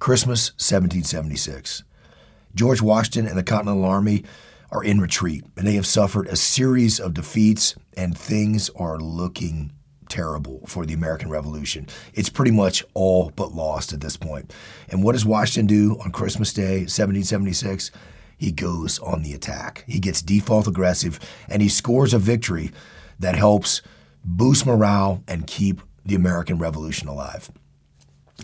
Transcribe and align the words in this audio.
Christmas 0.00 0.52
1776. 0.52 1.84
George 2.54 2.80
Washington 2.80 3.26
and 3.26 3.36
the 3.36 3.42
Continental 3.42 3.84
Army 3.84 4.24
are 4.72 4.82
in 4.82 4.98
retreat, 4.98 5.44
and 5.58 5.66
they 5.66 5.74
have 5.74 5.86
suffered 5.86 6.26
a 6.26 6.36
series 6.36 6.98
of 6.98 7.12
defeats, 7.12 7.74
and 7.98 8.16
things 8.16 8.70
are 8.70 8.98
looking 8.98 9.72
terrible 10.08 10.62
for 10.66 10.86
the 10.86 10.94
American 10.94 11.28
Revolution. 11.28 11.86
It's 12.14 12.30
pretty 12.30 12.50
much 12.50 12.82
all 12.94 13.30
but 13.36 13.52
lost 13.54 13.92
at 13.92 14.00
this 14.00 14.16
point. 14.16 14.54
And 14.88 15.04
what 15.04 15.12
does 15.12 15.26
Washington 15.26 15.66
do 15.66 15.98
on 16.02 16.12
Christmas 16.12 16.54
Day, 16.54 16.78
1776? 16.80 17.90
He 18.38 18.52
goes 18.52 18.98
on 19.00 19.22
the 19.22 19.34
attack. 19.34 19.84
He 19.86 20.00
gets 20.00 20.22
default 20.22 20.66
aggressive, 20.66 21.20
and 21.46 21.60
he 21.60 21.68
scores 21.68 22.14
a 22.14 22.18
victory 22.18 22.70
that 23.18 23.36
helps 23.36 23.82
boost 24.24 24.64
morale 24.64 25.22
and 25.28 25.46
keep 25.46 25.82
the 26.06 26.14
American 26.14 26.56
Revolution 26.56 27.06
alive. 27.06 27.50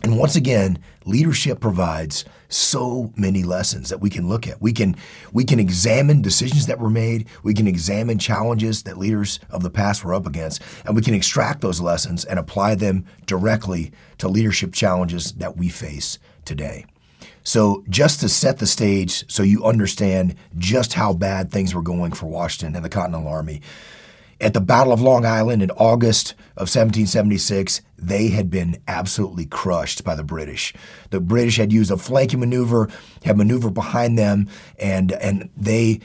And 0.02 0.18
once 0.18 0.36
again, 0.36 0.78
leadership 1.04 1.60
provides 1.60 2.24
so 2.48 3.12
many 3.16 3.42
lessons 3.42 3.88
that 3.88 4.00
we 4.00 4.10
can 4.10 4.28
look 4.28 4.46
at. 4.46 4.60
We 4.60 4.72
can 4.72 4.96
we 5.32 5.44
can 5.44 5.58
examine 5.58 6.22
decisions 6.22 6.66
that 6.66 6.78
were 6.78 6.90
made, 6.90 7.26
we 7.42 7.54
can 7.54 7.66
examine 7.66 8.18
challenges 8.18 8.82
that 8.84 8.98
leaders 8.98 9.40
of 9.50 9.62
the 9.62 9.70
past 9.70 10.04
were 10.04 10.14
up 10.14 10.26
against, 10.26 10.62
and 10.84 10.94
we 10.94 11.02
can 11.02 11.14
extract 11.14 11.60
those 11.60 11.80
lessons 11.80 12.24
and 12.24 12.38
apply 12.38 12.74
them 12.76 13.04
directly 13.26 13.92
to 14.18 14.28
leadership 14.28 14.72
challenges 14.72 15.32
that 15.32 15.56
we 15.56 15.68
face 15.68 16.18
today. 16.44 16.86
So, 17.42 17.84
just 17.88 18.20
to 18.20 18.28
set 18.28 18.58
the 18.58 18.66
stage 18.66 19.24
so 19.32 19.44
you 19.44 19.64
understand 19.64 20.34
just 20.58 20.94
how 20.94 21.12
bad 21.12 21.52
things 21.52 21.74
were 21.74 21.82
going 21.82 22.12
for 22.12 22.26
Washington 22.26 22.74
and 22.74 22.84
the 22.84 22.88
Continental 22.88 23.28
Army, 23.28 23.62
at 24.40 24.54
the 24.54 24.60
Battle 24.60 24.92
of 24.92 25.00
Long 25.00 25.24
Island 25.24 25.62
in 25.62 25.70
August 25.72 26.32
of 26.56 26.68
1776, 26.68 27.80
they 27.98 28.28
had 28.28 28.50
been 28.50 28.78
absolutely 28.86 29.46
crushed 29.46 30.04
by 30.04 30.14
the 30.14 30.24
British. 30.24 30.74
The 31.10 31.20
British 31.20 31.56
had 31.56 31.72
used 31.72 31.90
a 31.90 31.96
flanking 31.96 32.40
maneuver, 32.40 32.88
had 33.24 33.38
maneuvered 33.38 33.74
behind 33.74 34.18
them, 34.18 34.48
and, 34.78 35.12
and 35.12 35.48
they 35.56 36.00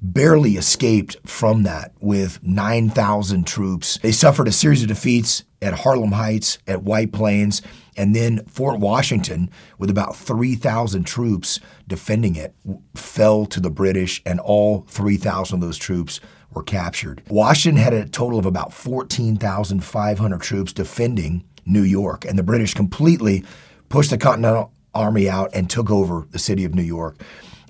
barely 0.00 0.56
escaped 0.56 1.16
from 1.26 1.62
that 1.62 1.92
with 2.00 2.42
9,000 2.42 3.46
troops. 3.46 3.98
They 3.98 4.12
suffered 4.12 4.48
a 4.48 4.52
series 4.52 4.82
of 4.82 4.88
defeats 4.88 5.44
at 5.62 5.72
Harlem 5.72 6.12
Heights, 6.12 6.58
at 6.66 6.82
White 6.82 7.12
Plains, 7.12 7.62
and 7.96 8.14
then 8.14 8.44
Fort 8.46 8.80
Washington, 8.80 9.50
with 9.78 9.88
about 9.88 10.16
3,000 10.16 11.04
troops 11.04 11.58
defending 11.86 12.36
it, 12.36 12.54
fell 12.94 13.46
to 13.46 13.60
the 13.60 13.70
British, 13.70 14.22
and 14.26 14.40
all 14.40 14.84
3,000 14.88 15.56
of 15.56 15.60
those 15.60 15.78
troops 15.78 16.20
were 16.54 16.62
captured. 16.62 17.22
Washington 17.28 17.82
had 17.82 17.92
a 17.92 18.06
total 18.06 18.38
of 18.38 18.46
about 18.46 18.72
14,500 18.72 20.40
troops 20.40 20.72
defending 20.72 21.44
New 21.66 21.82
York, 21.82 22.24
and 22.24 22.38
the 22.38 22.42
British 22.42 22.74
completely 22.74 23.44
pushed 23.88 24.10
the 24.10 24.18
Continental 24.18 24.72
Army 24.94 25.28
out 25.28 25.50
and 25.54 25.68
took 25.68 25.90
over 25.90 26.26
the 26.30 26.38
city 26.38 26.64
of 26.64 26.74
New 26.74 26.82
York. 26.82 27.16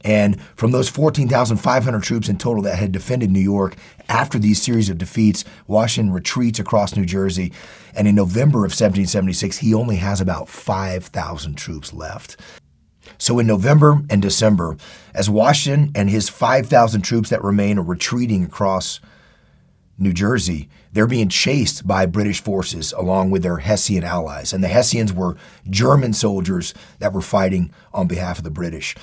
And 0.04 0.40
from 0.56 0.72
those 0.72 0.90
14,500 0.90 2.02
troops 2.02 2.28
in 2.28 2.36
total 2.36 2.62
that 2.64 2.76
had 2.76 2.92
defended 2.92 3.30
New 3.30 3.40
York, 3.40 3.76
after 4.08 4.38
these 4.38 4.60
series 4.60 4.90
of 4.90 4.98
defeats, 4.98 5.44
Washington 5.66 6.12
retreats 6.12 6.58
across 6.58 6.94
New 6.94 7.06
Jersey. 7.06 7.52
And 7.96 8.06
in 8.06 8.14
November 8.14 8.58
of 8.58 8.72
1776, 8.72 9.58
he 9.58 9.72
only 9.72 9.96
has 9.96 10.20
about 10.20 10.48
5,000 10.48 11.54
troops 11.54 11.94
left. 11.94 12.36
So 13.18 13.38
in 13.38 13.46
November 13.46 14.02
and 14.10 14.20
December, 14.20 14.76
as 15.14 15.30
Washington 15.30 15.92
and 15.94 16.10
his 16.10 16.28
5,000 16.28 17.02
troops 17.02 17.30
that 17.30 17.44
remain 17.44 17.78
are 17.78 17.82
retreating 17.82 18.44
across 18.44 19.00
New 19.98 20.12
Jersey, 20.12 20.68
they're 20.92 21.06
being 21.06 21.28
chased 21.28 21.86
by 21.86 22.06
British 22.06 22.42
forces 22.42 22.92
along 22.92 23.30
with 23.30 23.42
their 23.42 23.58
Hessian 23.58 24.04
allies. 24.04 24.52
And 24.52 24.62
the 24.62 24.68
Hessians 24.68 25.12
were 25.12 25.36
German 25.68 26.12
soldiers 26.12 26.74
that 26.98 27.12
were 27.12 27.20
fighting 27.20 27.72
on 27.92 28.06
behalf 28.06 28.38
of 28.38 28.44
the 28.44 28.50
British. 28.50 28.96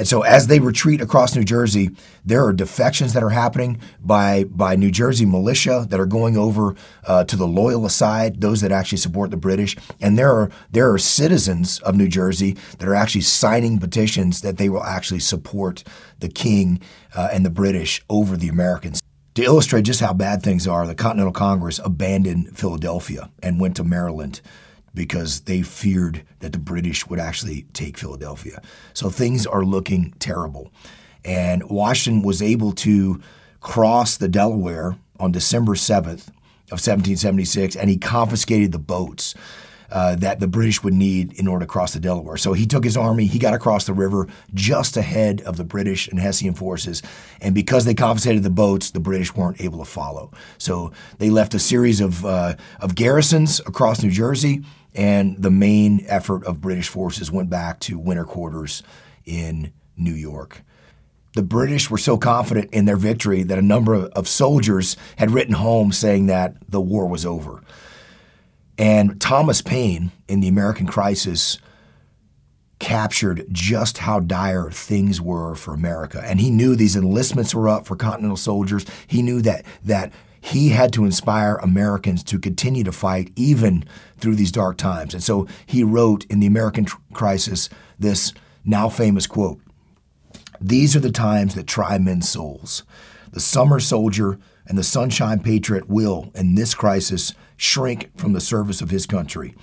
And 0.00 0.08
so 0.08 0.22
as 0.22 0.46
they 0.46 0.60
retreat 0.60 1.02
across 1.02 1.36
New 1.36 1.44
Jersey, 1.44 1.90
there 2.24 2.42
are 2.46 2.54
defections 2.54 3.12
that 3.12 3.22
are 3.22 3.28
happening 3.28 3.82
by, 4.00 4.44
by 4.44 4.74
New 4.74 4.90
Jersey 4.90 5.26
militia 5.26 5.84
that 5.90 6.00
are 6.00 6.06
going 6.06 6.38
over 6.38 6.74
uh, 7.04 7.24
to 7.24 7.36
the 7.36 7.46
loyalist 7.46 7.98
side, 7.98 8.40
those 8.40 8.62
that 8.62 8.72
actually 8.72 8.96
support 8.96 9.30
the 9.30 9.36
British. 9.36 9.76
And 10.00 10.18
there 10.18 10.32
are, 10.32 10.50
there 10.70 10.90
are 10.90 10.96
citizens 10.96 11.80
of 11.80 11.96
New 11.96 12.08
Jersey 12.08 12.56
that 12.78 12.88
are 12.88 12.94
actually 12.94 13.20
signing 13.20 13.78
petitions 13.78 14.40
that 14.40 14.56
they 14.56 14.70
will 14.70 14.84
actually 14.84 15.20
support 15.20 15.84
the 16.20 16.30
king 16.30 16.80
uh, 17.14 17.28
and 17.30 17.44
the 17.44 17.50
British 17.50 18.02
over 18.08 18.38
the 18.38 18.48
Americans. 18.48 19.02
To 19.34 19.42
illustrate 19.42 19.82
just 19.82 20.00
how 20.00 20.14
bad 20.14 20.42
things 20.42 20.66
are, 20.66 20.86
the 20.86 20.94
Continental 20.94 21.34
Congress 21.34 21.78
abandoned 21.84 22.56
Philadelphia 22.56 23.28
and 23.42 23.60
went 23.60 23.76
to 23.76 23.84
Maryland 23.84 24.40
because 24.94 25.42
they 25.42 25.62
feared 25.62 26.24
that 26.40 26.52
the 26.52 26.58
British 26.58 27.06
would 27.06 27.18
actually 27.18 27.62
take 27.72 27.96
Philadelphia. 27.96 28.60
So 28.92 29.10
things 29.10 29.46
are 29.46 29.64
looking 29.64 30.14
terrible. 30.18 30.72
And 31.24 31.68
Washington 31.68 32.22
was 32.22 32.42
able 32.42 32.72
to 32.72 33.20
cross 33.60 34.16
the 34.16 34.28
Delaware 34.28 34.96
on 35.18 35.32
December 35.32 35.74
7th 35.74 36.28
of 36.70 36.78
1776, 36.78 37.76
and 37.76 37.90
he 37.90 37.96
confiscated 37.96 38.72
the 38.72 38.78
boats 38.78 39.34
uh, 39.90 40.16
that 40.16 40.40
the 40.40 40.46
British 40.46 40.82
would 40.82 40.94
need 40.94 41.32
in 41.34 41.46
order 41.46 41.64
to 41.64 41.70
cross 41.70 41.92
the 41.92 42.00
Delaware. 42.00 42.36
So 42.36 42.52
he 42.52 42.66
took 42.66 42.84
his 42.84 42.96
army, 42.96 43.26
he 43.26 43.38
got 43.38 43.54
across 43.54 43.86
the 43.86 43.92
river 43.92 44.28
just 44.54 44.96
ahead 44.96 45.40
of 45.42 45.56
the 45.56 45.64
British 45.64 46.08
and 46.08 46.18
Hessian 46.18 46.54
forces. 46.54 47.02
And 47.40 47.54
because 47.54 47.84
they 47.84 47.94
confiscated 47.94 48.42
the 48.42 48.50
boats, 48.50 48.90
the 48.90 49.00
British 49.00 49.34
weren't 49.34 49.60
able 49.60 49.78
to 49.78 49.84
follow. 49.84 50.30
So 50.58 50.92
they 51.18 51.30
left 51.30 51.54
a 51.54 51.58
series 51.58 52.00
of, 52.00 52.24
uh, 52.24 52.54
of 52.80 52.94
garrisons 52.94 53.60
across 53.60 54.02
New 54.02 54.10
Jersey 54.10 54.62
and 54.94 55.40
the 55.40 55.50
main 55.50 56.04
effort 56.06 56.44
of 56.44 56.60
British 56.60 56.88
forces 56.88 57.30
went 57.30 57.48
back 57.48 57.80
to 57.80 57.98
winter 57.98 58.24
quarters 58.24 58.82
in 59.24 59.72
New 59.96 60.14
York. 60.14 60.62
The 61.34 61.42
British 61.42 61.88
were 61.90 61.98
so 61.98 62.18
confident 62.18 62.72
in 62.72 62.86
their 62.86 62.96
victory 62.96 63.44
that 63.44 63.58
a 63.58 63.62
number 63.62 63.94
of 63.94 64.26
soldiers 64.26 64.96
had 65.16 65.30
written 65.30 65.54
home 65.54 65.92
saying 65.92 66.26
that 66.26 66.54
the 66.68 66.80
war 66.80 67.06
was 67.06 67.24
over. 67.24 67.62
And 68.80 69.20
Thomas 69.20 69.60
Paine 69.60 70.10
in 70.26 70.40
the 70.40 70.48
American 70.48 70.86
Crisis 70.86 71.58
captured 72.78 73.46
just 73.52 73.98
how 73.98 74.20
dire 74.20 74.70
things 74.70 75.20
were 75.20 75.54
for 75.54 75.74
America. 75.74 76.22
And 76.24 76.40
he 76.40 76.48
knew 76.48 76.74
these 76.74 76.96
enlistments 76.96 77.54
were 77.54 77.68
up 77.68 77.86
for 77.86 77.94
Continental 77.94 78.38
soldiers. 78.38 78.86
He 79.06 79.20
knew 79.20 79.42
that 79.42 79.66
that 79.84 80.14
he 80.40 80.70
had 80.70 80.94
to 80.94 81.04
inspire 81.04 81.56
Americans 81.56 82.24
to 82.24 82.38
continue 82.38 82.82
to 82.84 82.90
fight 82.90 83.30
even 83.36 83.84
through 84.16 84.36
these 84.36 84.50
dark 84.50 84.78
times. 84.78 85.12
And 85.12 85.22
so 85.22 85.46
he 85.66 85.84
wrote 85.84 86.24
in 86.30 86.40
the 86.40 86.46
American 86.46 86.86
Crisis 87.12 87.68
this 87.98 88.32
now 88.64 88.88
famous 88.88 89.26
quote 89.26 89.60
These 90.58 90.96
are 90.96 91.00
the 91.00 91.12
times 91.12 91.54
that 91.54 91.66
try 91.66 91.98
men's 91.98 92.30
souls. 92.30 92.84
The 93.30 93.40
summer 93.40 93.78
soldier 93.78 94.38
and 94.70 94.78
the 94.78 94.82
sunshine 94.82 95.40
patriot 95.40 95.90
will, 95.90 96.30
in 96.34 96.54
this 96.54 96.72
crisis, 96.72 97.34
shrink 97.58 98.16
from 98.16 98.32
the 98.32 98.40
service 98.40 98.80
of 98.80 98.88
his 98.88 99.04
country. 99.04 99.54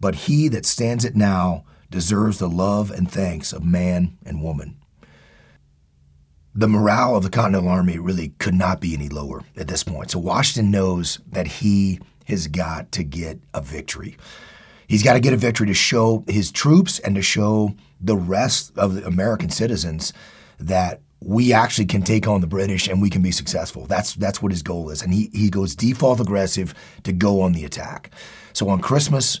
But 0.00 0.16
he 0.16 0.48
that 0.48 0.66
stands 0.66 1.04
it 1.04 1.14
now 1.14 1.64
deserves 1.88 2.38
the 2.38 2.48
love 2.48 2.90
and 2.90 3.08
thanks 3.08 3.52
of 3.52 3.64
man 3.64 4.18
and 4.26 4.42
woman 4.42 4.78
the 6.54 6.68
morale 6.68 7.16
of 7.16 7.24
the 7.24 7.30
Continental 7.30 7.68
Army 7.68 7.98
really 7.98 8.28
could 8.38 8.54
not 8.54 8.80
be 8.80 8.94
any 8.94 9.08
lower 9.08 9.42
at 9.56 9.66
this 9.66 9.82
point. 9.82 10.12
So 10.12 10.20
Washington 10.20 10.70
knows 10.70 11.18
that 11.32 11.46
he 11.46 11.98
has 12.26 12.46
got 12.46 12.92
to 12.92 13.02
get 13.02 13.40
a 13.52 13.60
victory. 13.60 14.16
He's 14.86 15.02
got 15.02 15.14
to 15.14 15.20
get 15.20 15.32
a 15.32 15.38
victory 15.38 15.66
to 15.66 15.74
show 15.74 16.24
his 16.28 16.52
troops 16.52 17.00
and 17.00 17.16
to 17.16 17.22
show 17.22 17.74
the 18.00 18.16
rest 18.16 18.72
of 18.78 18.94
the 18.94 19.06
American 19.06 19.50
citizens 19.50 20.12
that 20.60 21.00
we 21.20 21.52
actually 21.52 21.86
can 21.86 22.02
take 22.02 22.28
on 22.28 22.40
the 22.40 22.46
British 22.46 22.88
and 22.88 23.00
we 23.00 23.10
can 23.10 23.22
be 23.22 23.30
successful. 23.30 23.86
That's 23.86 24.14
that's 24.14 24.42
what 24.42 24.52
his 24.52 24.62
goal 24.62 24.90
is. 24.90 25.02
And 25.02 25.12
he, 25.12 25.30
he 25.32 25.50
goes 25.50 25.74
default 25.74 26.20
aggressive 26.20 26.74
to 27.04 27.12
go 27.12 27.40
on 27.40 27.52
the 27.52 27.64
attack. 27.64 28.10
So 28.52 28.68
on 28.68 28.80
Christmas 28.80 29.40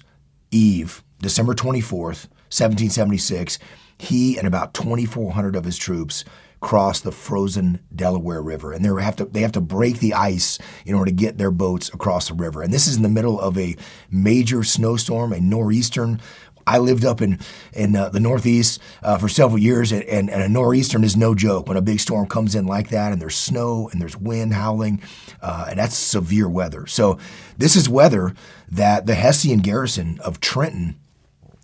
Eve, 0.50 1.02
December 1.20 1.54
24th, 1.54 2.28
1776, 2.50 3.58
he 3.98 4.38
and 4.38 4.46
about 4.46 4.74
2,400 4.74 5.56
of 5.56 5.64
his 5.64 5.76
troops 5.76 6.24
cross 6.64 7.00
the 7.00 7.12
frozen 7.12 7.78
Delaware 7.94 8.42
River, 8.42 8.72
and 8.72 8.82
they 8.82 9.02
have 9.02 9.16
to 9.16 9.26
they 9.26 9.42
have 9.42 9.52
to 9.52 9.60
break 9.60 9.98
the 9.98 10.14
ice 10.14 10.58
in 10.86 10.94
order 10.94 11.10
to 11.10 11.14
get 11.14 11.36
their 11.36 11.50
boats 11.50 11.90
across 11.92 12.28
the 12.28 12.34
river. 12.34 12.62
And 12.62 12.72
this 12.72 12.86
is 12.86 12.96
in 12.96 13.02
the 13.02 13.08
middle 13.08 13.38
of 13.38 13.58
a 13.58 13.76
major 14.10 14.64
snowstorm, 14.64 15.32
a 15.32 15.40
nor'eastern. 15.40 16.20
I 16.66 16.78
lived 16.78 17.04
up 17.04 17.20
in 17.20 17.38
in 17.72 17.96
uh, 17.96 18.08
the 18.08 18.20
Northeast 18.20 18.80
uh, 19.02 19.18
for 19.18 19.28
several 19.28 19.58
years, 19.58 19.92
and, 19.92 20.02
and, 20.04 20.30
and, 20.30 20.42
a 20.42 20.48
nor'eastern 20.48 21.04
is 21.04 21.16
no 21.16 21.34
joke. 21.34 21.68
When 21.68 21.76
a 21.76 21.82
big 21.82 22.00
storm 22.00 22.26
comes 22.26 22.54
in 22.54 22.66
like 22.66 22.88
that, 22.90 23.12
and 23.12 23.20
there's 23.20 23.36
snow 23.36 23.88
and 23.92 24.00
there's 24.00 24.16
wind 24.16 24.54
howling, 24.54 25.02
uh, 25.42 25.66
and 25.70 25.78
that's 25.78 25.96
severe 25.96 26.48
weather. 26.48 26.86
So 26.86 27.18
this 27.58 27.76
is 27.76 27.88
weather 27.88 28.34
that 28.70 29.06
the 29.06 29.14
Hessian 29.14 29.58
garrison 29.60 30.18
of 30.20 30.40
Trenton 30.40 30.96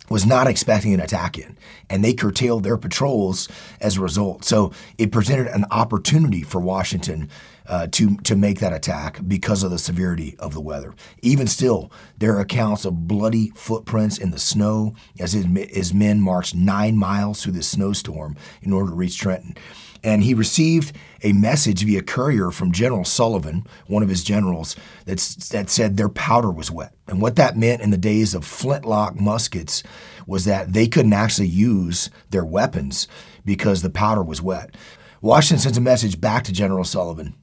was 0.09 0.25
not 0.25 0.47
expecting 0.47 0.93
an 0.93 0.99
attack 0.99 1.37
in, 1.37 1.57
and 1.89 2.03
they 2.03 2.13
curtailed 2.13 2.63
their 2.63 2.77
patrols 2.77 3.47
as 3.79 3.97
a 3.97 4.01
result. 4.01 4.43
So 4.43 4.73
it 4.97 5.11
presented 5.11 5.47
an 5.47 5.65
opportunity 5.71 6.41
for 6.41 6.59
Washington 6.59 7.29
uh, 7.67 7.87
to 7.91 8.17
to 8.17 8.35
make 8.35 8.59
that 8.59 8.73
attack 8.73 9.19
because 9.27 9.63
of 9.63 9.71
the 9.71 9.79
severity 9.79 10.35
of 10.39 10.53
the 10.53 10.59
weather. 10.61 10.93
Even 11.21 11.47
still, 11.47 11.91
there 12.17 12.35
are 12.35 12.41
accounts 12.41 12.83
of 12.83 13.07
bloody 13.07 13.51
footprints 13.55 14.17
in 14.17 14.31
the 14.31 14.39
snow 14.39 14.93
as 15.19 15.33
his, 15.33 15.45
his 15.69 15.93
men 15.93 16.19
marched 16.19 16.55
nine 16.55 16.97
miles 16.97 17.41
through 17.41 17.53
this 17.53 17.67
snowstorm 17.67 18.35
in 18.61 18.73
order 18.73 18.89
to 18.89 18.95
reach 18.95 19.17
Trenton. 19.17 19.55
And 20.03 20.23
he 20.23 20.33
received 20.33 20.95
a 21.23 21.33
message 21.33 21.83
via 21.83 22.01
courier 22.01 22.49
from 22.51 22.71
General 22.71 23.05
Sullivan, 23.05 23.67
one 23.87 24.01
of 24.01 24.09
his 24.09 24.23
generals, 24.23 24.75
that's, 25.05 25.49
that 25.49 25.69
said 25.69 25.95
their 25.95 26.09
powder 26.09 26.49
was 26.49 26.71
wet. 26.71 26.93
And 27.07 27.21
what 27.21 27.35
that 27.35 27.57
meant 27.57 27.81
in 27.81 27.91
the 27.91 27.97
days 27.97 28.33
of 28.33 28.43
flintlock 28.43 29.19
muskets 29.19 29.83
was 30.25 30.45
that 30.45 30.73
they 30.73 30.87
couldn't 30.87 31.13
actually 31.13 31.49
use 31.49 32.09
their 32.29 32.45
weapons 32.45 33.07
because 33.45 33.81
the 33.81 33.89
powder 33.89 34.23
was 34.23 34.41
wet. 34.41 34.75
Washington 35.21 35.59
sends 35.59 35.77
a 35.77 35.81
message 35.81 36.19
back 36.19 36.43
to 36.45 36.51
General 36.51 36.83
Sullivan. 36.83 37.35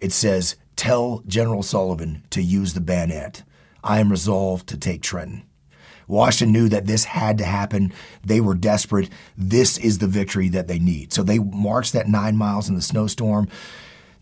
It 0.00 0.12
says, 0.12 0.56
Tell 0.76 1.22
General 1.26 1.62
Sullivan 1.62 2.24
to 2.30 2.42
use 2.42 2.74
the 2.74 2.80
bayonet. 2.80 3.42
I 3.84 4.00
am 4.00 4.10
resolved 4.10 4.68
to 4.68 4.76
take 4.76 5.02
Trenton. 5.02 5.44
Washington 6.08 6.52
knew 6.52 6.68
that 6.68 6.86
this 6.86 7.04
had 7.04 7.38
to 7.38 7.44
happen. 7.44 7.92
They 8.24 8.40
were 8.40 8.54
desperate. 8.54 9.10
This 9.36 9.78
is 9.78 9.98
the 9.98 10.06
victory 10.06 10.48
that 10.50 10.68
they 10.68 10.78
need. 10.78 11.12
So 11.12 11.22
they 11.22 11.38
marched 11.38 11.92
that 11.92 12.08
nine 12.08 12.36
miles 12.36 12.68
in 12.68 12.74
the 12.74 12.82
snowstorm. 12.82 13.48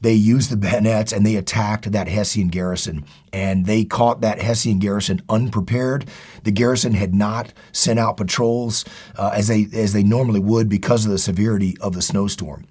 They 0.03 0.15
used 0.15 0.51
the 0.51 0.57
bayonets 0.57 1.13
and 1.13 1.27
they 1.27 1.37
attacked 1.37 1.93
that 1.93 2.09
Hessian 2.09 2.49
garrison. 2.49 3.05
And 3.33 3.67
they 3.67 3.85
caught 3.85 4.23
that 4.23 4.41
Hessian 4.41 4.79
garrison 4.79 5.21
unprepared. 5.29 6.09
The 6.45 6.53
garrison 6.53 6.95
had 6.95 7.15
not 7.15 7.53
sent 7.73 7.99
out 7.99 8.17
patrols 8.17 8.85
uh, 9.17 9.33
as 9.35 9.49
they 9.49 9.67
as 9.75 9.93
they 9.93 10.03
normally 10.03 10.41
would 10.41 10.69
because 10.69 11.05
of 11.05 11.11
the 11.11 11.19
severity 11.19 11.77
of 11.81 11.93
the 11.93 12.03
snowstorm. 12.03 12.67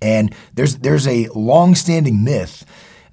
And 0.00 0.34
there's 0.54 0.78
there's 0.78 1.06
a 1.06 1.28
long-standing 1.28 2.24
myth 2.24 2.64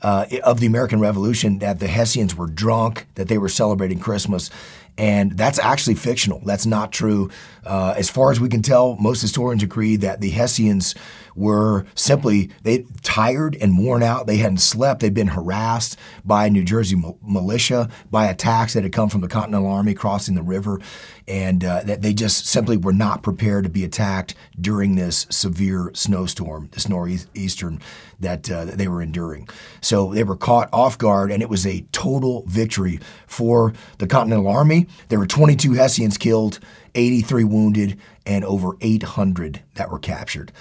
uh, 0.02 0.26
of 0.44 0.60
the 0.60 0.66
American 0.66 1.00
Revolution 1.00 1.60
that 1.60 1.80
the 1.80 1.88
Hessians 1.88 2.36
were 2.36 2.48
drunk, 2.48 3.06
that 3.16 3.28
they 3.28 3.38
were 3.38 3.50
celebrating 3.50 4.00
Christmas. 4.00 4.50
And 5.00 5.38
that's 5.38 5.60
actually 5.60 5.96
fictional. 5.96 6.42
That's 6.44 6.66
not 6.66 6.92
true. 6.92 7.32
Uh, 7.66 7.94
as 7.96 8.10
far 8.10 8.32
as 8.32 8.40
we 8.42 8.50
can 8.50 8.62
tell, 8.62 8.98
most 8.98 9.22
historians 9.22 9.64
agree 9.64 9.96
that 9.96 10.20
the 10.20 10.30
Hessians 10.30 10.94
were 11.40 11.86
simply 11.96 12.52
they 12.64 12.86
tired 13.02 13.58
and 13.60 13.78
worn 13.78 14.04
out. 14.04 14.28
They 14.28 14.38
hadn't 14.38 14.58
slept. 14.58 15.00
They'd 15.00 15.14
been 15.14 15.28
harassed 15.28 15.98
by 16.26 16.50
New 16.50 16.64
Jersey 16.64 17.02
militia, 17.22 17.90
by 18.12 18.28
attacks 18.28 18.74
that 18.74 18.84
had 18.84 18.92
come 18.92 19.10
from 19.10 19.22
the 19.22 19.28
Continental 19.28 19.72
Army 19.72 19.94
crossing 19.94 20.36
the 20.36 20.44
river, 20.44 20.80
and 21.28 21.64
uh, 21.64 21.82
that 21.84 22.02
they 22.02 22.14
just 22.14 22.46
simply 22.46 22.76
were 22.76 22.94
not 22.94 23.24
prepared 23.24 23.64
to 23.64 23.70
be 23.70 23.86
attacked 23.86 24.36
during 24.60 24.96
this 24.96 25.26
severe 25.30 25.92
snowstorm, 25.94 26.70
this 26.74 26.90
northeastern 26.90 27.80
that, 28.20 28.52
uh, 28.52 28.66
that 28.66 28.78
they 28.78 28.88
were 28.88 29.02
enduring. 29.02 29.48
So 29.80 30.14
they 30.14 30.24
were 30.24 30.36
caught 30.36 30.70
off 30.74 30.98
guard, 30.98 31.32
and 31.32 31.42
it 31.42 31.50
was 31.50 31.66
a 31.66 31.86
total 31.94 32.44
victory 32.48 33.00
for 33.28 33.74
the 33.98 34.08
Continental 34.08 34.50
Army. 34.50 34.88
There 35.08 35.20
were 35.20 35.28
22 35.28 35.74
Hessians 35.74 36.18
killed, 36.18 36.60
83 36.96 37.46
wounded, 37.46 38.00
and 38.26 38.44
over 38.44 38.72
800 38.82 39.62
that 39.76 39.90
were 39.90 40.00
captured. 40.00 40.52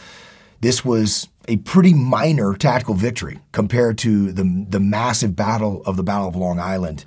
This 0.60 0.84
was 0.84 1.28
a 1.46 1.56
pretty 1.58 1.94
minor 1.94 2.54
tactical 2.54 2.94
victory 2.94 3.38
compared 3.52 3.98
to 3.98 4.32
the, 4.32 4.66
the 4.68 4.80
massive 4.80 5.34
battle 5.34 5.82
of 5.84 5.96
the 5.96 6.02
Battle 6.02 6.28
of 6.28 6.36
Long 6.36 6.58
Island, 6.58 7.04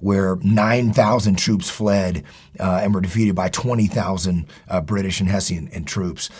where 0.00 0.36
9,000 0.36 1.36
troops 1.36 1.70
fled 1.70 2.24
uh, 2.58 2.80
and 2.82 2.94
were 2.94 3.00
defeated 3.00 3.34
by 3.34 3.48
20,000 3.48 4.46
uh, 4.68 4.80
British 4.80 5.20
and 5.20 5.28
Hessian 5.28 5.68
and 5.72 5.86
troops. 5.86 6.30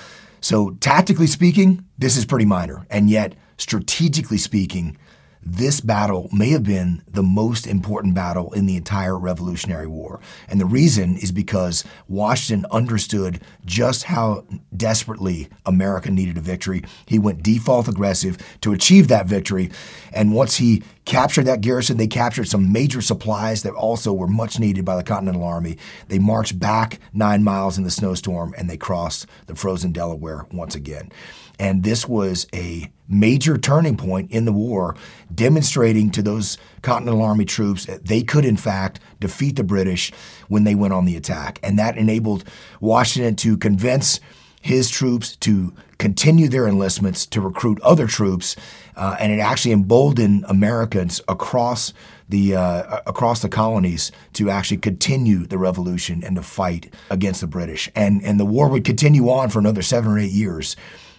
So, 0.40 0.70
tactically 0.80 1.26
speaking, 1.26 1.84
this 1.98 2.16
is 2.16 2.24
pretty 2.24 2.44
minor. 2.44 2.86
And 2.90 3.10
yet, 3.10 3.34
strategically 3.56 4.38
speaking, 4.38 4.96
this 5.42 5.80
battle 5.80 6.28
may 6.32 6.50
have 6.50 6.64
been 6.64 7.02
the 7.08 7.22
most 7.22 7.66
important 7.66 8.14
battle 8.14 8.52
in 8.52 8.66
the 8.66 8.76
entire 8.76 9.18
Revolutionary 9.18 9.86
War. 9.86 10.20
And 10.48 10.60
the 10.60 10.66
reason 10.66 11.16
is 11.16 11.32
because 11.32 11.84
Washington 12.08 12.66
understood 12.70 13.40
just 13.64 14.04
how 14.04 14.44
desperately 14.76 15.48
America 15.64 16.10
needed 16.10 16.36
a 16.36 16.40
victory. 16.40 16.84
He 17.06 17.18
went 17.18 17.42
default 17.42 17.88
aggressive 17.88 18.38
to 18.60 18.72
achieve 18.72 19.08
that 19.08 19.26
victory. 19.26 19.70
And 20.12 20.34
once 20.34 20.56
he 20.56 20.82
captured 21.08 21.46
that 21.46 21.62
garrison, 21.62 21.96
they 21.96 22.06
captured 22.06 22.46
some 22.46 22.70
major 22.70 23.00
supplies 23.00 23.62
that 23.62 23.72
also 23.72 24.12
were 24.12 24.28
much 24.28 24.60
needed 24.60 24.84
by 24.84 24.94
the 24.94 25.02
Continental 25.02 25.42
Army. 25.42 25.78
They 26.08 26.18
marched 26.18 26.58
back 26.58 27.00
nine 27.14 27.42
miles 27.42 27.78
in 27.78 27.84
the 27.84 27.90
snowstorm 27.90 28.54
and 28.58 28.68
they 28.68 28.76
crossed 28.76 29.26
the 29.46 29.56
frozen 29.56 29.90
Delaware 29.90 30.46
once 30.52 30.74
again. 30.74 31.10
And 31.58 31.82
this 31.82 32.06
was 32.06 32.46
a 32.54 32.92
major 33.08 33.56
turning 33.56 33.96
point 33.96 34.30
in 34.30 34.44
the 34.44 34.52
war, 34.52 34.94
demonstrating 35.34 36.10
to 36.10 36.22
those 36.22 36.58
Continental 36.82 37.22
Army 37.22 37.46
troops 37.46 37.86
that 37.86 38.04
they 38.04 38.22
could, 38.22 38.44
in 38.44 38.58
fact, 38.58 39.00
defeat 39.18 39.56
the 39.56 39.64
British 39.64 40.12
when 40.48 40.64
they 40.64 40.74
went 40.74 40.92
on 40.92 41.06
the 41.06 41.16
attack. 41.16 41.58
And 41.62 41.78
that 41.78 41.96
enabled 41.96 42.44
Washington 42.80 43.34
to 43.36 43.56
convince 43.56 44.20
his 44.60 44.90
troops 44.90 45.36
to 45.36 45.72
continue 45.98 46.48
their 46.48 46.66
enlistments, 46.66 47.26
to 47.26 47.40
recruit 47.40 47.80
other 47.82 48.06
troops, 48.06 48.56
uh, 48.96 49.16
and 49.18 49.32
it 49.32 49.38
actually 49.38 49.72
emboldened 49.72 50.44
Americans 50.48 51.20
across 51.28 51.92
the 52.28 52.54
uh, 52.54 53.00
across 53.06 53.40
the 53.40 53.48
colonies 53.48 54.12
to 54.34 54.50
actually 54.50 54.76
continue 54.76 55.46
the 55.46 55.58
revolution 55.58 56.22
and 56.22 56.36
to 56.36 56.42
fight 56.42 56.92
against 57.10 57.40
the 57.40 57.46
British. 57.46 57.90
And 57.94 58.22
and 58.22 58.38
the 58.38 58.44
war 58.44 58.68
would 58.68 58.84
continue 58.84 59.30
on 59.30 59.50
for 59.50 59.58
another 59.58 59.82
seven 59.82 60.12
or 60.12 60.18
eight 60.18 60.32
years. 60.32 60.76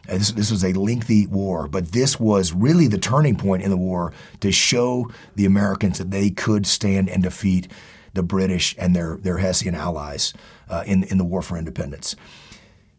Uh, 0.07 0.13
this, 0.13 0.31
this 0.31 0.51
was 0.51 0.63
a 0.63 0.73
lengthy 0.73 1.27
war, 1.27 1.67
but 1.67 1.91
this 1.91 2.19
was 2.19 2.53
really 2.53 2.87
the 2.87 2.97
turning 2.97 3.35
point 3.35 3.63
in 3.63 3.69
the 3.69 3.77
war 3.77 4.11
to 4.39 4.51
show 4.51 5.09
the 5.35 5.45
Americans 5.45 5.97
that 5.97 6.11
they 6.11 6.29
could 6.29 6.65
stand 6.65 7.09
and 7.09 7.23
defeat 7.23 7.67
the 8.13 8.23
British 8.23 8.75
and 8.77 8.95
their, 8.95 9.17
their 9.17 9.37
Hessian 9.37 9.75
allies 9.75 10.33
uh, 10.69 10.83
in, 10.85 11.03
in 11.03 11.17
the 11.17 11.23
war 11.23 11.41
for 11.41 11.57
independence. 11.57 12.15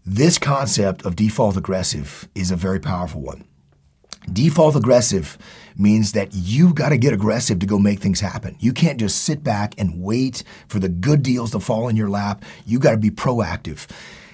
This 0.07 0.39
concept 0.39 1.05
of 1.05 1.15
default 1.15 1.59
aggressive 1.59 2.27
is 2.35 2.51
a 2.51 2.57
very 2.57 2.81
powerful 2.81 3.21
one. 3.21 3.45
Default 4.33 4.75
aggressive 4.75 5.37
means 5.77 6.13
that 6.13 6.31
you've 6.33 6.75
got 6.75 6.89
to 6.89 6.97
get 6.97 7.13
aggressive 7.13 7.59
to 7.59 7.67
go 7.67 7.79
make 7.79 8.01
things 8.01 8.21
happen. 8.21 8.57
You 8.61 8.73
can't 8.73 8.99
just 8.99 9.25
sit 9.25 9.45
back 9.45 9.75
and 9.77 10.03
wait 10.03 10.43
for 10.69 10.79
the 10.79 10.89
good 10.89 11.23
deals 11.23 11.51
to 11.51 11.61
fall 11.61 11.89
in 11.89 11.97
your 11.97 12.09
lap. 12.09 12.45
You've 12.65 12.81
got 12.81 12.93
to 12.93 12.97
be 12.97 13.11
proactive. 13.11 13.87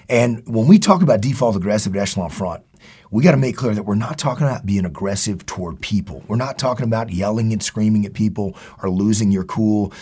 And 0.08 0.46
when 0.46 0.68
we 0.68 0.78
talk 0.78 1.02
about 1.02 1.20
default 1.20 1.56
aggressive 1.56 1.96
at 1.96 2.02
Echelon 2.02 2.30
Front, 2.30 2.62
we 3.10 3.24
got 3.24 3.32
to 3.32 3.36
make 3.36 3.56
clear 3.56 3.74
that 3.74 3.82
we're 3.82 3.96
not 3.96 4.18
talking 4.18 4.46
about 4.46 4.66
being 4.66 4.84
aggressive 4.84 5.46
toward 5.46 5.80
people. 5.80 6.22
We're 6.28 6.36
not 6.36 6.58
talking 6.58 6.84
about 6.84 7.10
yelling 7.10 7.52
and 7.52 7.62
screaming 7.62 8.06
at 8.06 8.14
people 8.14 8.56
or 8.82 8.90
losing 8.90 9.32
your 9.32 9.44
cool 9.44 9.92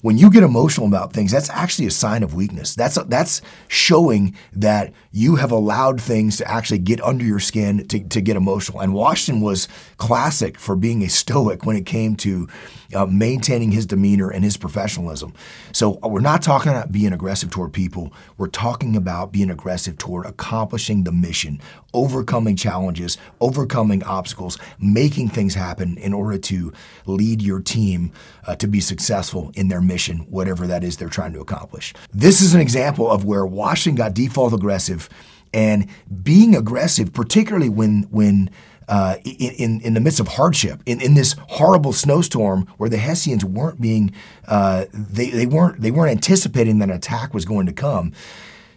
when 0.00 0.18
you 0.18 0.30
get 0.30 0.42
emotional 0.42 0.86
about 0.86 1.12
things, 1.12 1.32
that's 1.32 1.50
actually 1.50 1.86
a 1.86 1.90
sign 1.90 2.22
of 2.22 2.34
weakness. 2.34 2.74
That's 2.74 2.96
that's 3.06 3.42
showing 3.68 4.36
that 4.52 4.92
you 5.10 5.36
have 5.36 5.50
allowed 5.50 6.00
things 6.00 6.36
to 6.38 6.50
actually 6.50 6.78
get 6.78 7.02
under 7.02 7.24
your 7.24 7.40
skin 7.40 7.86
to, 7.88 8.00
to 8.00 8.20
get 8.20 8.36
emotional. 8.36 8.80
And 8.80 8.94
Washington 8.94 9.42
was 9.42 9.68
classic 9.96 10.58
for 10.58 10.76
being 10.76 11.02
a 11.02 11.08
stoic 11.08 11.64
when 11.64 11.76
it 11.76 11.86
came 11.86 12.16
to 12.16 12.48
uh, 12.94 13.06
maintaining 13.06 13.70
his 13.70 13.86
demeanor 13.86 14.30
and 14.30 14.42
his 14.42 14.56
professionalism. 14.56 15.34
So 15.72 15.98
uh, 16.02 16.08
we're 16.08 16.20
not 16.20 16.42
talking 16.42 16.72
about 16.72 16.90
being 16.90 17.12
aggressive 17.12 17.50
toward 17.50 17.72
people. 17.72 18.12
We're 18.36 18.48
talking 18.48 18.96
about 18.96 19.32
being 19.32 19.50
aggressive 19.50 19.98
toward 19.98 20.26
accomplishing 20.26 21.04
the 21.04 21.12
mission, 21.12 21.60
overcoming 21.92 22.56
challenges, 22.56 23.18
overcoming 23.40 24.02
obstacles, 24.04 24.58
making 24.78 25.28
things 25.28 25.54
happen 25.54 25.98
in 25.98 26.14
order 26.14 26.38
to 26.38 26.72
lead 27.06 27.42
your 27.42 27.60
team 27.60 28.12
uh, 28.46 28.56
to 28.56 28.66
be 28.66 28.80
successful 28.80 29.52
in 29.54 29.68
their 29.68 29.82
mission, 29.88 30.18
whatever 30.30 30.66
that 30.68 30.84
is 30.84 30.96
they're 30.96 31.08
trying 31.08 31.32
to 31.32 31.40
accomplish. 31.40 31.94
This 32.12 32.40
is 32.40 32.54
an 32.54 32.60
example 32.60 33.10
of 33.10 33.24
where 33.24 33.44
Washington 33.44 33.96
got 33.96 34.14
default 34.14 34.52
aggressive 34.52 35.08
and 35.52 35.88
being 36.22 36.54
aggressive, 36.54 37.12
particularly 37.12 37.68
when 37.68 38.02
when 38.10 38.50
uh, 38.88 39.16
in, 39.24 39.80
in 39.82 39.94
the 39.94 40.00
midst 40.00 40.18
of 40.18 40.28
hardship, 40.28 40.80
in, 40.86 41.00
in 41.00 41.14
this 41.14 41.36
horrible 41.48 41.92
snowstorm 41.92 42.66
where 42.78 42.88
the 42.88 42.96
Hessians 42.96 43.44
weren't 43.44 43.80
being, 43.80 44.12
uh, 44.46 44.86
they, 44.92 45.28
they, 45.28 45.44
weren't, 45.44 45.82
they 45.82 45.90
weren't 45.90 46.10
anticipating 46.10 46.78
that 46.78 46.88
an 46.88 46.96
attack 46.96 47.34
was 47.34 47.44
going 47.44 47.66
to 47.66 47.72
come. 47.72 48.12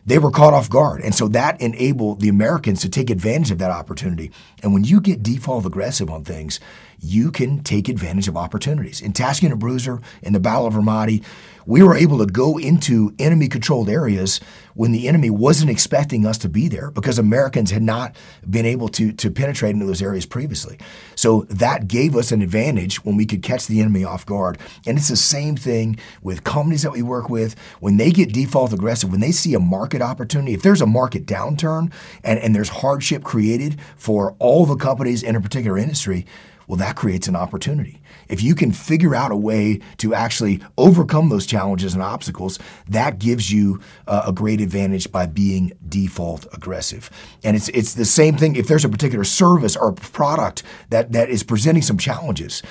They 0.06 0.18
were 0.18 0.32
caught 0.32 0.54
off 0.54 0.70
guard. 0.70 1.02
And 1.02 1.16
so 1.16 1.30
that 1.30 1.62
enabled 1.62 2.20
the 2.20 2.28
Americans 2.28 2.82
to 2.82 2.90
take 2.90 3.10
advantage 3.10 3.52
of 3.52 3.60
that 3.60 3.72
opportunity. 3.72 4.32
And 4.62 4.74
when 4.74 4.84
you 4.84 5.00
get 5.00 5.24
default 5.24 5.66
aggressive 5.66 6.10
on 6.10 6.26
things, 6.26 6.60
you 7.02 7.32
can 7.32 7.64
take 7.64 7.90
advantage 7.90 8.28
of 8.28 8.38
opportunities. 8.38 9.02
In 9.02 9.12
Task 9.12 9.44
Unit 9.44 9.60
Bruiser, 9.60 10.00
in 10.22 10.34
the 10.34 10.40
Battle 10.40 10.68
of 10.68 10.76
Ramadi, 10.76 11.24
We 11.66 11.84
were 11.84 11.96
able 11.96 12.18
to 12.20 12.26
go 12.26 12.58
into 12.58 13.14
enemy 13.20 13.48
controlled 13.48 13.90
areas 13.90 14.40
when 14.74 14.92
the 14.92 15.08
enemy 15.08 15.30
wasn't 15.30 15.70
expecting 15.70 16.26
us 16.26 16.38
to 16.40 16.50
be 16.50 16.68
there 16.68 16.92
because 16.92 17.20
Americans 17.20 17.72
had 17.72 17.84
not 17.84 18.16
been 18.50 18.66
able 18.66 18.88
to, 18.90 19.12
to 19.12 19.30
penetrate 19.30 19.74
into 19.74 19.86
those 19.86 20.02
areas 20.02 20.26
previously. 20.26 20.78
So 21.16 21.42
that 21.50 21.88
gave 21.88 22.16
us 22.16 22.32
an 22.32 22.42
advantage 22.42 23.04
when 23.04 23.18
we 23.18 23.26
could 23.26 23.44
catch 23.44 23.68
the 23.68 23.82
enemy 23.82 24.04
off 24.04 24.26
guard. 24.26 24.58
And 24.88 24.98
it's 24.98 25.10
the 25.10 25.18
same 25.18 25.56
thing 25.56 26.00
with 26.24 26.44
companies 26.44 26.84
that 26.84 26.94
we 26.94 27.02
work 27.02 27.30
with. 27.30 27.56
When 27.80 27.98
they 27.98 28.12
get 28.12 28.34
default 28.34 28.74
aggressive, 28.74 29.12
when 29.12 29.20
they 29.20 29.32
see 29.32 29.54
a 29.54 29.60
market 29.60 30.02
opportunity, 30.02 30.54
if 30.54 30.64
there's 30.64 30.82
a 30.82 30.88
market 30.88 31.26
downturn 31.26 31.92
and, 32.24 32.40
and 32.40 32.56
there's 32.56 32.70
hardship 32.70 33.24
created 33.24 33.80
for 33.98 34.36
all 34.40 34.66
the 34.66 34.76
companies 34.76 35.22
in 35.22 35.36
a 35.36 35.42
particular 35.42 35.78
industry, 35.78 36.26
well, 36.72 36.78
that 36.78 36.96
creates 36.96 37.28
an 37.28 37.36
opportunity. 37.36 38.02
If 38.30 38.42
you 38.42 38.56
can 38.56 38.72
figure 38.72 39.14
out 39.14 39.30
a 39.34 39.36
way 39.36 39.82
to 39.98 40.14
actually 40.14 40.62
overcome 40.78 41.28
those 41.28 41.46
challenges 41.46 41.94
and 41.94 42.02
obstacles, 42.02 42.60
that 42.88 43.20
gives 43.20 43.52
you 43.52 43.82
uh, 44.08 44.24
a 44.28 44.32
great 44.32 44.62
advantage 44.62 45.12
by 45.12 45.26
being 45.26 45.74
default 45.90 46.48
aggressive. 46.54 47.10
And 47.44 47.58
it's 47.58 47.68
it's 47.68 47.96
the 47.96 48.06
same 48.06 48.38
thing 48.38 48.56
if 48.56 48.70
there's 48.70 48.86
a 48.86 48.90
particular 48.90 49.26
service 49.26 49.76
or 49.76 49.92
product 49.92 50.64
that 50.92 51.12
that 51.12 51.30
is 51.30 51.44
presenting 51.44 51.84
some 51.84 51.98
challenges 51.98 52.64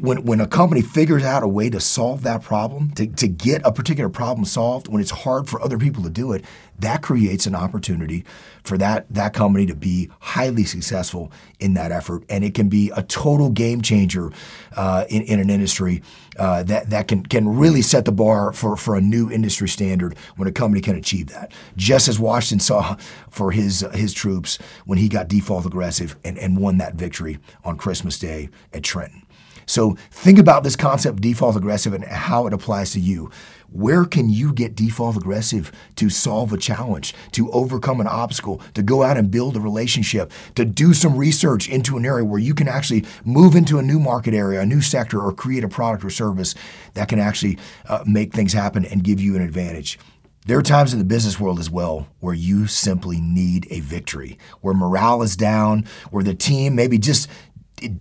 when, 0.00 0.24
when 0.24 0.40
a 0.40 0.46
company 0.46 0.80
figures 0.80 1.24
out 1.24 1.42
a 1.42 1.48
way 1.48 1.68
to 1.68 1.80
solve 1.80 2.22
that 2.22 2.42
problem, 2.42 2.92
to, 2.92 3.06
to 3.06 3.26
get 3.26 3.62
a 3.64 3.72
particular 3.72 4.08
problem 4.08 4.44
solved, 4.44 4.88
when 4.88 5.00
it's 5.00 5.10
hard 5.10 5.48
for 5.48 5.60
other 5.60 5.78
people 5.78 6.02
to 6.04 6.10
do 6.10 6.32
it, 6.32 6.44
that 6.78 7.02
creates 7.02 7.46
an 7.46 7.54
opportunity 7.54 8.24
for 8.64 8.78
that, 8.78 9.06
that 9.12 9.34
company 9.34 9.66
to 9.66 9.74
be 9.74 10.08
highly 10.20 10.64
successful 10.64 11.32
in 11.58 11.74
that 11.74 11.90
effort. 11.90 12.24
And 12.28 12.44
it 12.44 12.54
can 12.54 12.68
be 12.68 12.90
a 12.96 13.02
total 13.02 13.50
game 13.50 13.82
changer 13.82 14.30
uh, 14.76 15.04
in, 15.08 15.22
in 15.22 15.40
an 15.40 15.50
industry 15.50 16.02
uh, 16.38 16.62
that, 16.64 16.90
that 16.90 17.08
can, 17.08 17.26
can 17.26 17.48
really 17.48 17.82
set 17.82 18.04
the 18.04 18.12
bar 18.12 18.52
for, 18.52 18.76
for 18.76 18.96
a 18.96 19.00
new 19.00 19.30
industry 19.30 19.68
standard 19.68 20.16
when 20.36 20.48
a 20.48 20.52
company 20.52 20.80
can 20.80 20.96
achieve 20.96 21.28
that. 21.28 21.52
Just 21.76 22.08
as 22.08 22.18
Washington 22.18 22.60
saw 22.60 22.96
for 23.30 23.50
his, 23.50 23.82
uh, 23.82 23.90
his 23.90 24.12
troops 24.12 24.58
when 24.84 24.98
he 24.98 25.08
got 25.08 25.28
default 25.28 25.66
aggressive 25.66 26.16
and, 26.24 26.38
and 26.38 26.56
won 26.56 26.78
that 26.78 26.94
victory 26.94 27.38
on 27.64 27.76
Christmas 27.76 28.18
Day 28.18 28.48
at 28.72 28.82
Trenton. 28.82 29.26
So 29.66 29.96
think 30.10 30.38
about 30.38 30.64
this 30.64 30.76
concept 30.76 31.20
default 31.20 31.56
aggressive 31.56 31.92
and 31.92 32.04
how 32.04 32.46
it 32.46 32.52
applies 32.52 32.92
to 32.92 33.00
you. 33.00 33.30
Where 33.70 34.04
can 34.04 34.28
you 34.28 34.52
get 34.52 34.74
default 34.74 35.16
aggressive 35.16 35.72
to 35.96 36.10
solve 36.10 36.52
a 36.52 36.58
challenge, 36.58 37.14
to 37.32 37.50
overcome 37.52 38.00
an 38.00 38.06
obstacle, 38.06 38.60
to 38.74 38.82
go 38.82 39.02
out 39.02 39.16
and 39.16 39.30
build 39.30 39.56
a 39.56 39.60
relationship, 39.60 40.30
to 40.56 40.66
do 40.66 40.92
some 40.92 41.16
research 41.16 41.70
into 41.70 41.96
an 41.96 42.04
area 42.04 42.24
where 42.24 42.38
you 42.38 42.54
can 42.54 42.68
actually 42.68 43.06
move 43.24 43.56
into 43.56 43.78
a 43.78 43.82
new 43.82 43.98
market 43.98 44.34
area, 44.34 44.60
a 44.60 44.66
new 44.66 44.82
sector, 44.82 45.20
or 45.20 45.32
create 45.32 45.64
a 45.64 45.68
product 45.68 46.04
or 46.04 46.10
service 46.10 46.54
that 46.92 47.08
can 47.08 47.18
actually 47.18 47.58
uh, 47.88 48.04
make 48.06 48.34
things 48.34 48.52
happen 48.52 48.84
and 48.84 49.04
give 49.04 49.20
you 49.20 49.36
an 49.36 49.42
advantage? 49.42 49.98
There 50.44 50.58
are 50.58 50.62
times 50.62 50.92
in 50.92 50.98
the 50.98 51.04
business 51.04 51.38
world 51.38 51.60
as 51.60 51.70
well 51.70 52.08
where 52.18 52.34
you 52.34 52.66
simply 52.66 53.20
need 53.20 53.68
a 53.70 53.78
victory, 53.78 54.38
where 54.60 54.74
morale 54.74 55.22
is 55.22 55.36
down, 55.36 55.84
where 56.10 56.24
the 56.24 56.34
team 56.34 56.74
maybe 56.74 56.98
just 56.98 57.28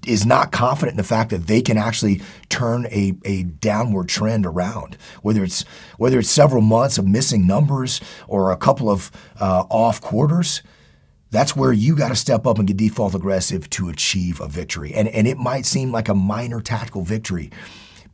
is 0.05 0.25
not 0.25 0.51
confident 0.51 0.93
in 0.93 0.97
the 0.97 1.03
fact 1.03 1.29
that 1.31 1.47
they 1.47 1.61
can 1.61 1.77
actually 1.77 2.21
turn 2.49 2.85
a, 2.87 3.13
a 3.25 3.43
downward 3.43 4.09
trend 4.09 4.45
around, 4.45 4.97
whether 5.21 5.43
it's 5.43 5.63
whether 5.97 6.19
it's 6.19 6.29
several 6.29 6.61
months 6.61 6.97
of 6.97 7.07
missing 7.07 7.47
numbers 7.47 8.01
or 8.27 8.51
a 8.51 8.57
couple 8.57 8.89
of 8.89 9.11
uh, 9.39 9.63
off 9.69 10.01
quarters. 10.01 10.61
That's 11.31 11.55
where 11.55 11.71
you 11.71 11.95
got 11.95 12.09
to 12.09 12.15
step 12.17 12.45
up 12.45 12.59
and 12.59 12.67
get 12.67 12.75
default 12.75 13.15
aggressive 13.15 13.69
to 13.71 13.87
achieve 13.87 14.41
a 14.41 14.49
victory. 14.49 14.93
And, 14.93 15.07
and 15.07 15.25
it 15.25 15.37
might 15.37 15.65
seem 15.65 15.89
like 15.89 16.09
a 16.09 16.13
minor 16.13 16.59
tactical 16.59 17.03
victory, 17.03 17.51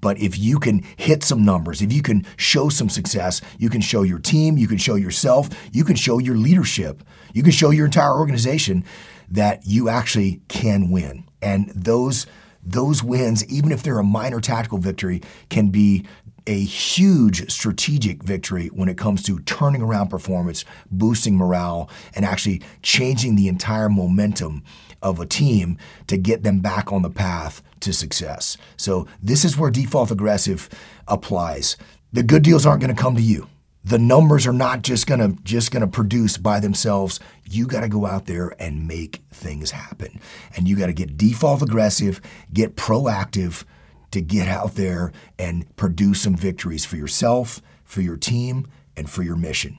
but 0.02 0.20
if 0.20 0.38
you 0.38 0.60
can 0.60 0.84
hit 0.98 1.24
some 1.24 1.44
numbers, 1.44 1.82
if 1.82 1.92
you 1.92 2.02
can 2.02 2.26
show 2.38 2.70
some 2.70 2.90
success, 2.90 3.42
you 3.58 3.70
can 3.70 3.82
show 3.82 4.04
your 4.04 4.20
team, 4.20 4.58
you 4.58 4.68
can 4.68 4.78
show 4.78 4.96
yourself, 4.96 5.50
you 5.72 5.84
can 5.84 5.96
show 5.96 6.20
your 6.20 6.36
leadership, 6.36 7.04
you 7.34 7.42
can 7.42 7.52
show 7.52 7.72
your 7.72 7.86
entire 7.86 8.14
organization 8.14 8.84
that 9.30 9.66
you 9.66 9.90
actually 9.90 10.42
can 10.48 10.90
win. 10.90 11.26
And 11.42 11.70
those 11.70 12.28
those 12.64 13.02
wins, 13.02 13.46
even 13.48 13.72
if 13.72 13.82
they're 13.82 14.00
a 14.00 14.04
minor 14.04 14.42
tactical 14.42 14.78
victory, 14.78 15.22
can 15.50 15.70
be 15.70 16.06
a 16.48 16.64
huge 16.64 17.50
strategic 17.52 18.24
victory 18.24 18.68
when 18.68 18.90
it 18.90 18.98
comes 18.98 19.24
to 19.24 19.40
turning 19.40 19.82
around 19.82 20.10
performance, 20.10 20.66
boosting 20.90 21.38
morale, 21.38 21.90
and 22.16 22.26
actually 22.26 22.62
changing 22.82 23.36
the 23.36 23.48
entire 23.48 23.90
momentum 23.90 24.64
of 25.02 25.20
a 25.20 25.26
team 25.26 25.78
to 26.08 26.18
get 26.18 26.44
them 26.44 26.60
back 26.60 26.92
on 26.92 27.02
the 27.04 27.10
path 27.10 27.62
to 27.82 27.94
success. 27.94 28.58
So, 28.76 29.08
this 29.22 29.46
is 29.46 29.58
where 29.58 29.70
default 29.70 30.12
aggressive 30.12 30.70
applies. 31.08 31.78
The 32.12 32.24
good 32.24 32.44
deals 32.44 32.66
aren't 32.66 32.82
going 32.82 32.96
to 32.96 33.02
come 33.02 33.16
to 33.16 33.22
you 33.22 33.48
the 33.88 33.98
numbers 33.98 34.46
are 34.46 34.54
not 34.54 34.82
just 34.82 35.08
to 35.22 35.42
just 35.44 35.72
to 35.82 35.88
produce 35.88 36.36
by 36.38 36.60
themselves. 36.60 37.22
You 37.50 37.68
got 37.68 37.82
to 37.82 37.88
go 37.88 38.06
out 38.06 38.26
there 38.26 38.54
and 38.60 38.86
make 38.86 39.24
things 39.32 39.72
happen. 39.72 40.20
And 40.56 40.68
you 40.68 40.76
got 40.76 40.88
to 40.88 40.94
get 40.94 41.18
default 41.18 41.62
aggressive 41.62 42.20
get 42.52 42.76
proactive 42.76 43.64
to 44.12 44.22
get 44.22 44.50
out 44.50 44.76
there 44.76 45.14
and 45.40 45.74
produce 45.78 46.22
some 46.22 46.36
victories 46.36 46.86
for 46.86 46.98
yourself 46.98 47.62
for 47.86 48.02
your 48.02 48.18
team 48.18 48.68
and 48.98 49.10
for 49.10 49.24
your 49.24 49.38
mission 49.38 49.78